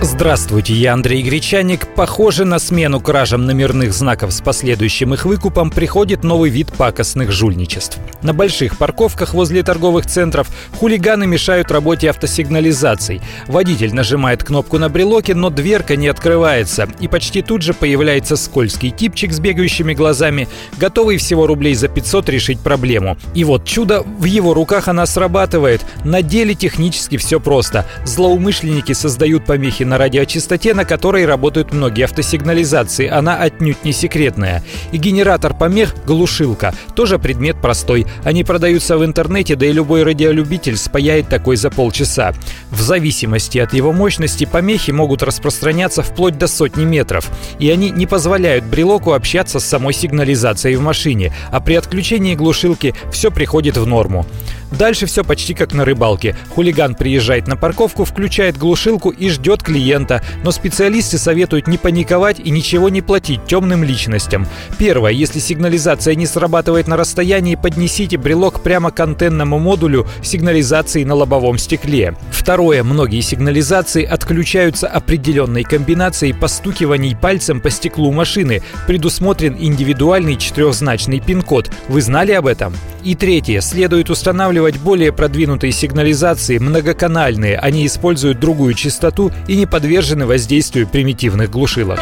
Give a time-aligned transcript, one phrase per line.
[0.00, 1.88] Здравствуйте, я Андрей Гречаник.
[1.94, 7.98] Похоже, на смену кражам номерных знаков с последующим их выкупом приходит новый вид пакостных жульничеств.
[8.22, 13.20] На больших парковках возле торговых центров хулиганы мешают работе автосигнализаций.
[13.48, 18.90] Водитель нажимает кнопку на брелоке, но дверка не открывается, и почти тут же появляется скользкий
[18.90, 23.18] типчик с бегающими глазами, готовый всего рублей за 500 решить проблему.
[23.34, 25.84] И вот чудо, в его руках она срабатывает.
[26.04, 27.84] На деле технически все просто.
[28.04, 33.08] Злоумышленники создают помехи на радиочастоте, на которой работают многие автосигнализации.
[33.08, 34.62] Она отнюдь не секретная.
[34.92, 36.74] И генератор помех– глушилка.
[36.94, 38.06] Тоже предмет простой.
[38.24, 42.34] Они продаются в интернете, да и любой радиолюбитель спаяет такой за полчаса.
[42.70, 47.30] В зависимости от его мощности помехи могут распространяться вплоть до сотни метров.
[47.58, 52.94] И они не позволяют брелоку общаться с самой сигнализацией в машине, а при отключении глушилки
[53.10, 54.26] все приходит в норму.
[54.72, 56.36] Дальше все почти как на рыбалке.
[56.50, 60.22] Хулиган приезжает на парковку, включает глушилку и ждет клиента.
[60.44, 64.46] Но специалисты советуют не паниковать и ничего не платить темным личностям.
[64.78, 65.12] Первое.
[65.12, 71.58] Если сигнализация не срабатывает на расстоянии, поднесите брелок прямо к антенному модулю сигнализации на лобовом
[71.58, 72.14] стекле.
[72.30, 72.82] Второе.
[72.82, 78.62] Многие сигнализации отключаются определенной комбинацией постукиваний пальцем по стеклу машины.
[78.86, 81.70] Предусмотрен индивидуальный четырехзначный пин-код.
[81.88, 82.74] Вы знали об этом?
[83.04, 83.60] И третье.
[83.60, 87.56] Следует устанавливать более продвинутые сигнализации, многоканальные.
[87.58, 92.00] Они используют другую частоту и не подвержены воздействию примитивных глушилок.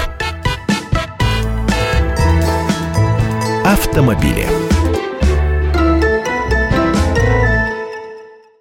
[3.64, 4.65] Автомобили.